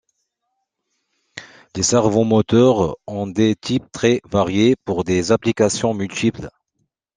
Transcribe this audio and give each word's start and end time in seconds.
Les 1.75 1.83
servomoteurs 1.83 2.97
ont 3.05 3.27
des 3.27 3.55
types 3.55 3.85
très 3.91 4.19
variés 4.25 4.75
pour 4.83 5.03
des 5.03 5.31
applications 5.31 5.93
multiples. 5.93 6.49